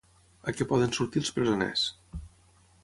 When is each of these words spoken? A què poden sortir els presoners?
A 0.51 0.53
què 0.59 0.67
poden 0.71 0.95
sortir 0.99 1.23
els 1.23 1.31
presoners? 1.37 1.87